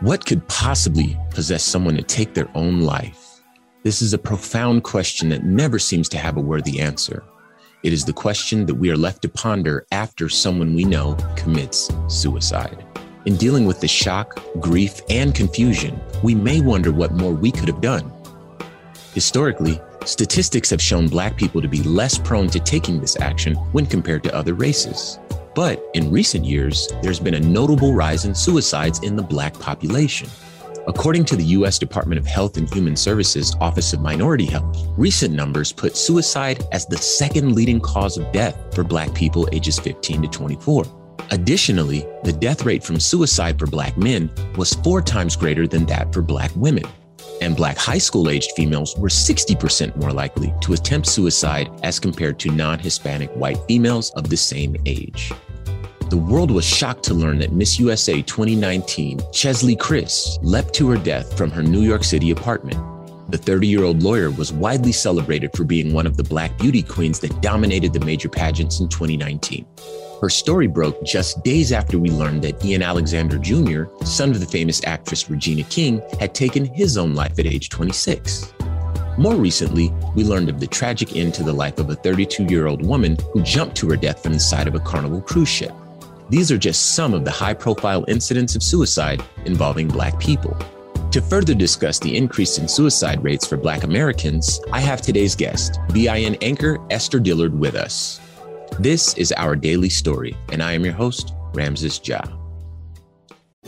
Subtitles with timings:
[0.00, 3.40] What could possibly possess someone to take their own life?
[3.82, 7.24] This is a profound question that never seems to have a worthy answer.
[7.82, 11.90] It is the question that we are left to ponder after someone we know commits
[12.08, 12.84] suicide.
[13.24, 17.68] In dealing with the shock, grief, and confusion, we may wonder what more we could
[17.68, 18.12] have done.
[19.14, 23.86] Historically, statistics have shown Black people to be less prone to taking this action when
[23.86, 25.18] compared to other races.
[25.54, 30.28] But in recent years, there's been a notable rise in suicides in the Black population.
[30.86, 31.78] According to the U.S.
[31.78, 36.86] Department of Health and Human Services Office of Minority Health, recent numbers put suicide as
[36.86, 40.84] the second leading cause of death for Black people ages 15 to 24.
[41.30, 46.12] Additionally, the death rate from suicide for Black men was four times greater than that
[46.12, 46.84] for Black women.
[47.40, 52.38] And Black high school aged females were 60% more likely to attempt suicide as compared
[52.40, 55.32] to non Hispanic white females of the same age.
[56.10, 60.96] The world was shocked to learn that Miss USA 2019, Cheslie Kryst, leapt to her
[60.96, 62.80] death from her New York City apartment.
[63.30, 66.82] The 30 year old lawyer was widely celebrated for being one of the Black beauty
[66.82, 69.64] queens that dominated the major pageants in 2019.
[70.20, 74.46] Her story broke just days after we learned that Ian Alexander Jr., son of the
[74.46, 78.52] famous actress Regina King, had taken his own life at age 26.
[79.16, 82.66] More recently, we learned of the tragic end to the life of a 32 year
[82.66, 85.72] old woman who jumped to her death from the side of a Carnival cruise ship.
[86.30, 90.56] These are just some of the high profile incidents of suicide involving Black people.
[91.10, 95.80] To further discuss the increase in suicide rates for Black Americans, I have today's guest,
[95.92, 98.20] BIN anchor Esther Dillard, with us.
[98.78, 102.22] This is our daily story, and I am your host, Ramses Ja.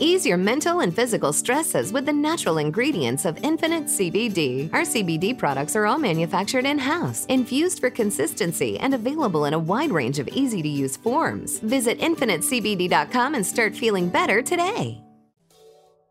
[0.03, 4.69] Ease your mental and physical stresses with the natural ingredients of Infinite CBD.
[4.73, 9.59] Our CBD products are all manufactured in house, infused for consistency, and available in a
[9.59, 11.59] wide range of easy to use forms.
[11.59, 15.01] Visit InfiniteCBD.com and start feeling better today.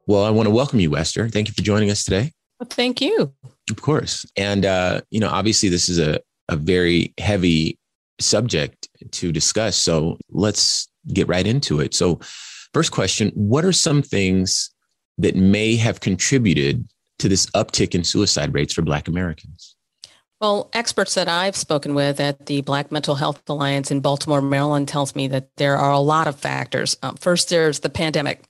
[0.06, 1.28] Well, I want to welcome you, Esther.
[1.28, 2.32] Thank you for joining us today.
[2.58, 3.34] Well, thank you.
[3.70, 4.24] Of course.
[4.38, 7.78] And, uh, you know, obviously, this is a, a very heavy
[8.18, 9.76] subject to discuss.
[9.76, 11.92] So let's get right into it.
[11.92, 12.20] So,
[12.74, 14.70] First question What are some things
[15.18, 16.88] that may have contributed
[17.18, 19.76] to this uptick in suicide rates for Black Americans?
[20.40, 24.88] Well, experts that I've spoken with at the Black Mental Health Alliance in Baltimore, Maryland,
[24.88, 26.96] tells me that there are a lot of factors.
[27.00, 28.42] Um, first, there's the pandemic.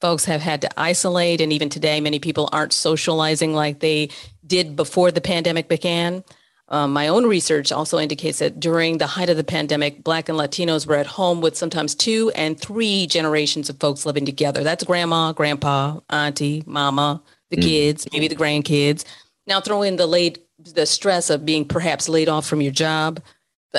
[0.00, 4.08] Folks have had to isolate, and even today, many people aren't socializing like they
[4.44, 6.24] did before the pandemic began.
[6.68, 10.36] Um, my own research also indicates that during the height of the pandemic, Black and
[10.36, 14.64] Latinos were at home with sometimes two and three generations of folks living together.
[14.64, 17.62] That's grandma, grandpa, auntie, mama, the mm.
[17.62, 19.04] kids, maybe the grandkids.
[19.46, 23.20] Now throw in the late the stress of being perhaps laid off from your job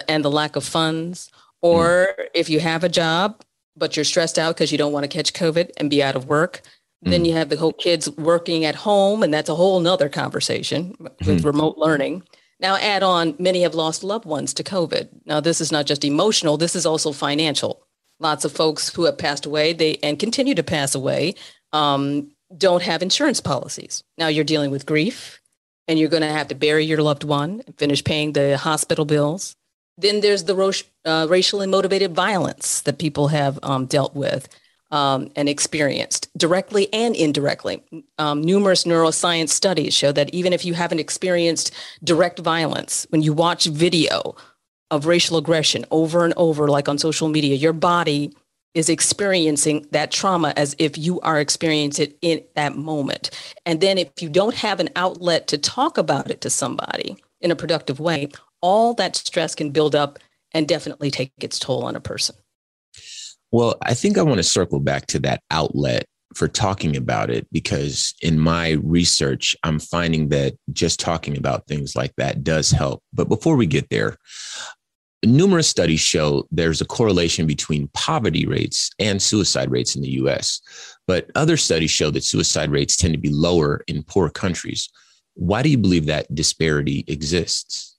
[0.07, 1.29] and the lack of funds,
[1.61, 2.25] or mm.
[2.33, 3.43] if you have a job
[3.77, 6.25] but you're stressed out because you don't want to catch COVID and be out of
[6.25, 6.61] work.
[7.05, 7.11] Mm.
[7.11, 10.95] Then you have the whole kids working at home, and that's a whole nother conversation
[10.99, 11.45] with mm.
[11.45, 12.23] remote learning.
[12.59, 15.09] Now, add on, many have lost loved ones to COVID.
[15.25, 17.83] Now, this is not just emotional, this is also financial.
[18.19, 21.35] Lots of folks who have passed away they and continue to pass away
[21.71, 24.03] um, don't have insurance policies.
[24.17, 25.39] Now, you're dealing with grief
[25.87, 29.05] and you're going to have to bury your loved one and finish paying the hospital
[29.05, 29.55] bills.
[29.97, 30.71] Then there's the ro-
[31.05, 34.47] uh, racially motivated violence that people have um, dealt with
[34.91, 37.83] um, and experienced directly and indirectly.
[38.17, 43.33] Um, numerous neuroscience studies show that even if you haven't experienced direct violence, when you
[43.33, 44.35] watch video
[44.89, 48.33] of racial aggression over and over, like on social media, your body
[48.73, 53.31] is experiencing that trauma as if you are experiencing it in that moment.
[53.65, 57.51] And then if you don't have an outlet to talk about it to somebody in
[57.51, 58.29] a productive way,
[58.61, 60.19] all that stress can build up
[60.53, 62.35] and definitely take its toll on a person.
[63.51, 66.05] Well, I think I want to circle back to that outlet
[66.35, 71.95] for talking about it because in my research, I'm finding that just talking about things
[71.95, 73.01] like that does help.
[73.13, 74.17] But before we get there,
[75.25, 80.61] numerous studies show there's a correlation between poverty rates and suicide rates in the US.
[81.07, 84.89] But other studies show that suicide rates tend to be lower in poor countries.
[85.33, 87.96] Why do you believe that disparity exists?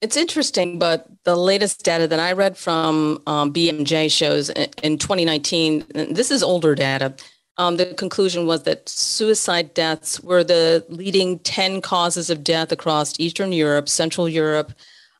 [0.00, 5.84] It's interesting, but the latest data that I read from um, BMJ shows in 2019,
[6.10, 7.14] this is older data,
[7.58, 13.20] um, the conclusion was that suicide deaths were the leading 10 causes of death across
[13.20, 14.72] Eastern Europe, Central Europe,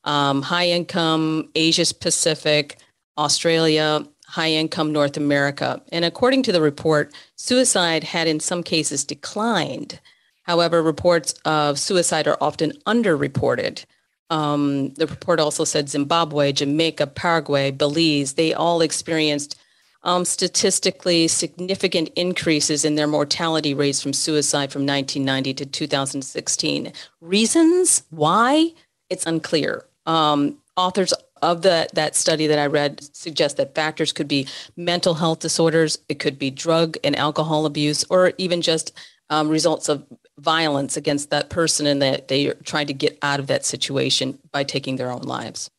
[0.04, 2.78] um, high income, Asia Pacific,
[3.18, 5.82] Australia, high income North America.
[5.92, 10.00] And according to the report, suicide had in some cases declined.
[10.44, 13.84] However, reports of suicide are often underreported.
[14.30, 19.56] Um, the report also said Zimbabwe, Jamaica, Paraguay, Belize, they all experienced
[20.02, 26.92] um, statistically significant increases in their mortality rates from suicide from 1990 to 2016.
[27.20, 28.72] Reasons why?
[29.10, 29.84] It's unclear.
[30.06, 31.12] Um, authors
[31.42, 34.46] of the, that study that I read suggest that factors could be
[34.76, 38.92] mental health disorders, it could be drug and alcohol abuse, or even just
[39.30, 40.04] um, results of
[40.38, 44.38] violence against that person and that they are trying to get out of that situation
[44.52, 45.70] by taking their own lives.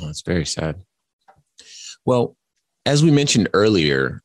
[0.00, 0.82] Oh, that's very sad.
[2.04, 2.36] Well,
[2.86, 4.22] as we mentioned earlier,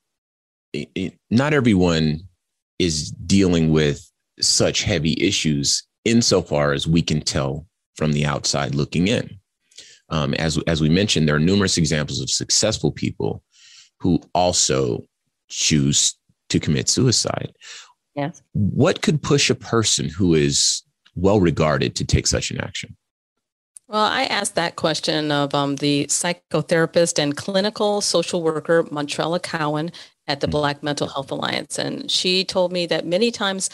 [0.73, 2.21] it, it, not everyone
[2.79, 4.09] is dealing with
[4.39, 7.65] such heavy issues insofar as we can tell
[7.95, 9.39] from the outside looking in.
[10.09, 13.43] Um, as, as we mentioned, there are numerous examples of successful people
[13.99, 15.03] who also
[15.49, 16.15] choose
[16.49, 17.51] to commit suicide.
[18.17, 18.41] Yes.
[18.53, 20.81] What could push a person who is
[21.15, 22.97] well regarded to take such an action?
[23.87, 29.91] Well, I asked that question of um, the psychotherapist and clinical social worker, Montrella Cowan
[30.27, 30.51] at the mm-hmm.
[30.51, 31.79] Black Mental Health Alliance.
[31.79, 33.69] And she told me that many times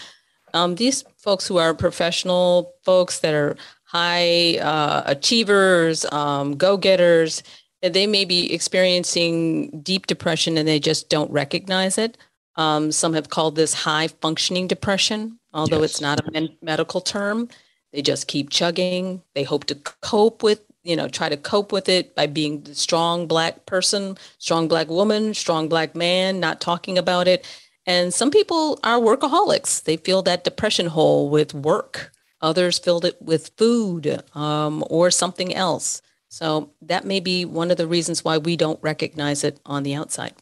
[0.53, 3.55] um, these folks who are professional folks that are
[3.85, 7.41] high uh, achievers, um, go getters,
[7.81, 12.17] they may be experiencing deep depression and they just don't recognize it.
[12.55, 15.91] Um, some have called this high functioning depression, although yes.
[15.91, 17.49] it's not a men- medical term.
[17.91, 19.21] They just keep chugging.
[19.35, 22.75] They hope to cope with, you know, try to cope with it by being the
[22.75, 27.45] strong black person, strong black woman, strong black man, not talking about it.
[27.85, 29.83] And some people are workaholics.
[29.83, 32.11] They fill that depression hole with work.
[32.41, 36.01] Others filled it with food um, or something else.
[36.29, 39.93] So that may be one of the reasons why we don't recognize it on the
[39.93, 40.33] outside.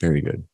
[0.00, 0.44] Very good.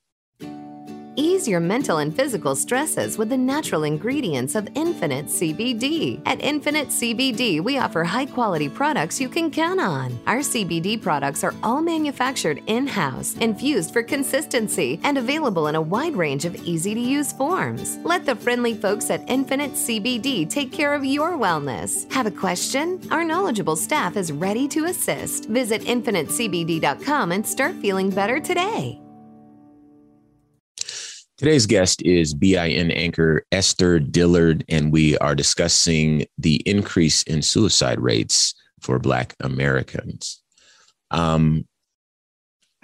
[1.17, 6.23] Ease your mental and physical stresses with the natural ingredients of Infinite CBD.
[6.25, 10.19] At Infinite CBD, we offer high quality products you can count on.
[10.27, 15.83] Our CBD products are all manufactured in house, infused for consistency, and available in a
[15.83, 17.99] wide range of easy to use forms.
[18.05, 22.11] Let the friendly folks at Infinite CBD take care of your wellness.
[22.13, 23.01] Have a question?
[23.11, 25.47] Our knowledgeable staff is ready to assist.
[25.51, 28.99] Visit InfiniteCBD.com and start feeling better today.
[31.43, 37.99] Today's guest is BIN anchor Esther Dillard, and we are discussing the increase in suicide
[37.99, 40.41] rates for Black Americans.
[41.11, 41.67] Um,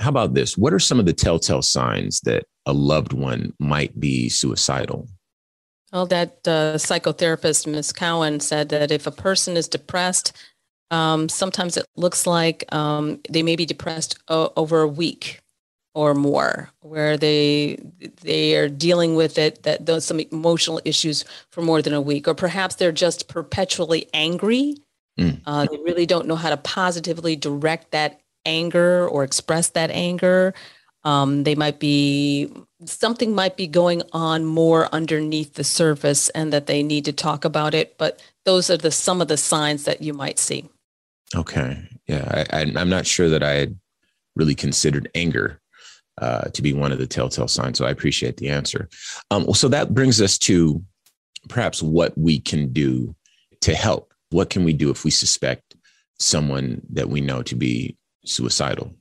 [0.00, 0.58] how about this?
[0.58, 5.06] What are some of the telltale signs that a loved one might be suicidal?
[5.93, 7.93] Well, that uh, psychotherapist, Ms.
[7.93, 10.37] Cowan, said that if a person is depressed,
[10.90, 15.43] um, sometimes it looks like um, they may be depressed o- over a week
[15.99, 17.77] or more where they
[18.21, 22.29] they are dealing with it that those some emotional issues for more than a week
[22.29, 24.77] or perhaps they're just perpetually angry.
[25.19, 25.41] Mm.
[25.45, 30.55] uh, they really don't know how to positively direct that anger or express that anger.
[31.03, 32.49] Um, they might be
[32.85, 37.45] something might be going on more underneath the surface and that they need to talk
[37.45, 40.69] about it but those are the some of the signs that you might see.
[41.35, 41.76] Okay.
[42.07, 43.76] Yeah I, I, i'm not sure that i had
[44.37, 45.61] really considered anger
[46.20, 47.78] uh, to be one of the telltale signs.
[47.78, 48.88] So I appreciate the answer.
[49.30, 50.82] Um, so that brings us to
[51.48, 53.14] perhaps what we can do
[53.60, 54.12] to help.
[54.30, 55.75] What can we do if we suspect
[56.18, 58.94] someone that we know to be suicidal?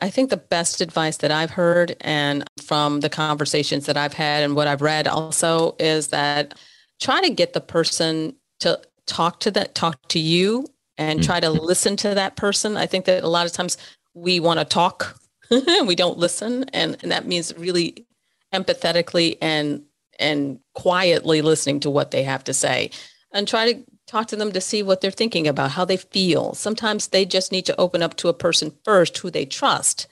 [0.00, 4.42] I think the best advice that I've heard and from the conversations that I've had
[4.42, 6.58] and what I've read also is that
[7.00, 10.66] try to get the person to talk to that talk to you
[10.98, 11.26] and mm-hmm.
[11.26, 12.76] try to listen to that person.
[12.76, 13.76] I think that a lot of times
[14.14, 15.16] we want to talk
[15.86, 18.06] we don't listen and, and that means really
[18.52, 19.82] empathetically and
[20.18, 22.90] and quietly listening to what they have to say
[23.32, 26.52] and try to talk to them to see what they're thinking about how they feel.
[26.52, 30.06] Sometimes they just need to open up to a person first who they trust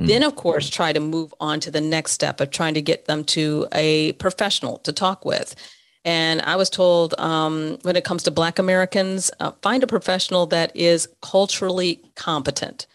[0.00, 0.06] mm.
[0.06, 3.06] then of course try to move on to the next step of trying to get
[3.06, 5.54] them to a professional to talk with.
[6.04, 10.46] And i was told um, when it comes to black americans uh, find a professional
[10.46, 12.86] that is culturally competent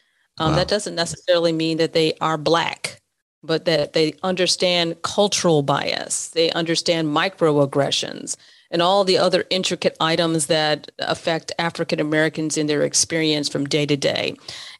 [0.42, 0.58] um, wow.
[0.58, 3.00] That doesn't necessarily mean that they are Black,
[3.44, 8.36] but that they understand cultural bias, they understand microaggressions,
[8.72, 13.86] and all the other intricate items that affect African Americans in their experience from day
[13.86, 14.36] to day.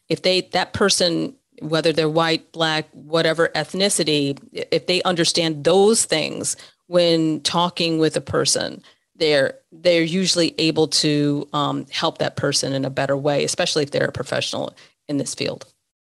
[0.08, 6.56] If they that person whether they're white, black, whatever ethnicity, if they understand those things
[6.86, 8.82] when talking with a person,
[9.14, 13.90] they're they're usually able to um, help that person in a better way, especially if
[13.90, 14.74] they're a professional
[15.12, 15.66] in this field.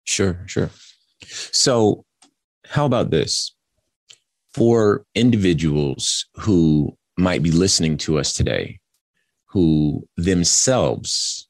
[0.05, 0.69] Sure, sure.
[1.51, 2.05] So,
[2.65, 3.53] how about this?
[4.53, 8.79] For individuals who might be listening to us today,
[9.47, 11.49] who themselves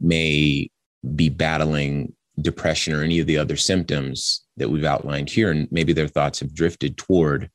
[0.00, 0.70] may
[1.14, 5.92] be battling depression or any of the other symptoms that we've outlined here, and maybe
[5.92, 7.50] their thoughts have drifted toward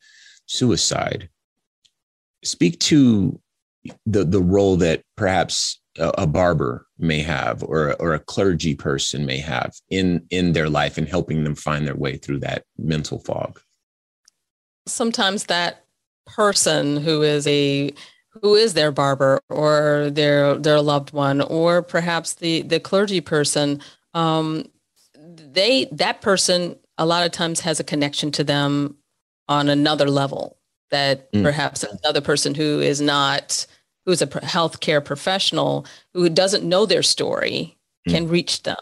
[0.45, 1.29] suicide.
[2.43, 3.39] Speak to
[4.05, 9.37] the the role that perhaps a, barber may have or or a clergy person may
[9.37, 13.59] have in in their life and helping them find their way through that mental fog.
[14.87, 15.85] Sometimes that
[16.25, 17.93] person who is a
[18.41, 23.81] who is their barber or their their loved one or perhaps the the clergy person
[24.13, 24.65] um,
[25.17, 28.95] they that person a lot of times has a connection to them
[29.49, 30.57] on another level
[30.91, 31.43] that mm.
[31.43, 33.65] perhaps another person who is not
[34.05, 37.77] who's a healthcare professional who doesn't know their story
[38.07, 38.11] mm.
[38.11, 38.77] can reach them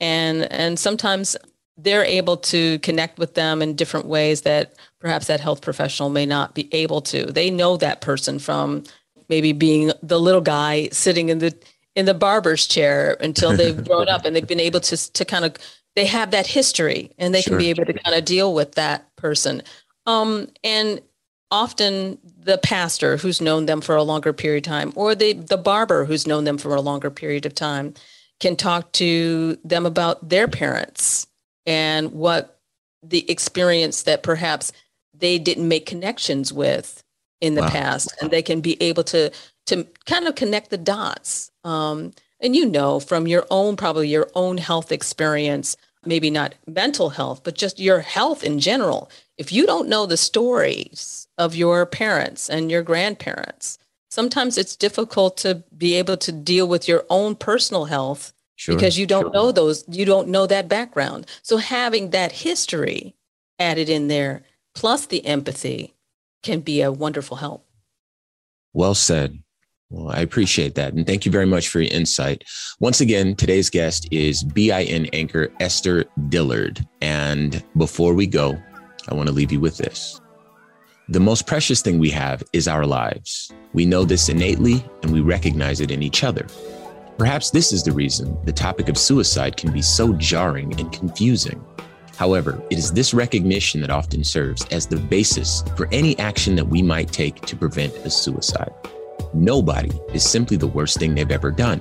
[0.00, 1.36] and and sometimes
[1.76, 6.26] they're able to connect with them in different ways that perhaps that health professional may
[6.26, 8.82] not be able to they know that person from
[9.28, 11.54] maybe being the little guy sitting in the
[11.94, 15.44] in the barber's chair until they've grown up and they've been able to to kind
[15.44, 15.54] of
[15.96, 17.52] they have that history and they sure.
[17.52, 19.62] can be able to kind of deal with that person
[20.06, 21.02] um, and
[21.50, 25.56] often the pastor who's known them for a longer period of time or the the
[25.56, 27.94] barber who's known them for a longer period of time
[28.40, 31.26] can talk to them about their parents
[31.66, 32.60] and what
[33.02, 34.72] the experience that perhaps
[35.14, 37.02] they didn't make connections with
[37.40, 37.68] in the wow.
[37.68, 39.30] past and they can be able to
[39.66, 44.28] to kind of connect the dots um, and you know from your own probably your
[44.34, 49.64] own health experience maybe not mental health but just your health in general if you
[49.66, 53.78] don't know the stories of your parents and your grandparents
[54.10, 58.98] sometimes it's difficult to be able to deal with your own personal health sure, because
[58.98, 59.32] you don't sure.
[59.32, 63.14] know those you don't know that background so having that history
[63.58, 64.42] added in there
[64.74, 65.94] plus the empathy
[66.42, 67.66] can be a wonderful help
[68.74, 69.38] well said
[69.90, 70.92] well, I appreciate that.
[70.92, 72.44] And thank you very much for your insight.
[72.78, 76.86] Once again, today's guest is BIN anchor Esther Dillard.
[77.00, 78.60] And before we go,
[79.08, 80.20] I want to leave you with this.
[81.08, 83.50] The most precious thing we have is our lives.
[83.72, 86.46] We know this innately and we recognize it in each other.
[87.16, 91.64] Perhaps this is the reason the topic of suicide can be so jarring and confusing.
[92.16, 96.68] However, it is this recognition that often serves as the basis for any action that
[96.68, 98.72] we might take to prevent a suicide.
[99.32, 101.80] Nobody is simply the worst thing they've ever done.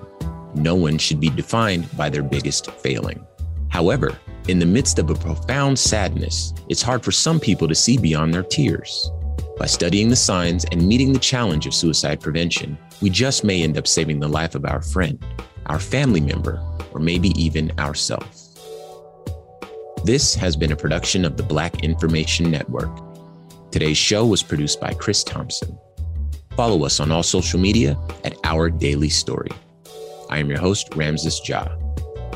[0.56, 3.26] No one should be defined by their biggest failing.
[3.70, 4.18] However,
[4.48, 8.34] in the midst of a profound sadness, it's hard for some people to see beyond
[8.34, 9.12] their tears.
[9.58, 13.78] By studying the signs and meeting the challenge of suicide prevention, we just may end
[13.78, 15.24] up saving the life of our friend,
[15.66, 16.62] our family member,
[16.94, 18.56] or maybe even ourselves.
[20.06, 22.92] This has been a production of the Black Information Network.
[23.72, 25.78] Today's show was produced by Chris Thompson.
[26.56, 29.52] Follow us on all social media at Our Daily Story.
[30.30, 31.77] I am your host, Ramses Ja.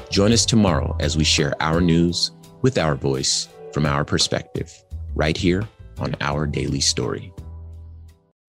[0.10, 2.32] Join us tomorrow as we share our news
[2.62, 4.72] with our voice from our perspective,
[5.16, 5.68] right here
[6.00, 7.34] on Our Daily Story.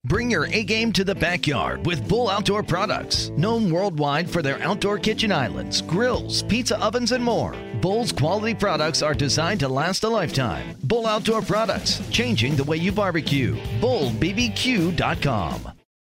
[0.04, 4.60] Bring your A game to the backyard with Bull Outdoor Products, known worldwide for their
[4.60, 7.54] outdoor kitchen islands, grills, pizza ovens, and more.
[7.80, 10.76] Bull's quality products are designed to last a lifetime.
[10.82, 13.54] Bull Outdoor Products, changing the way you barbecue.
[13.80, 15.72] BullBBQ.com.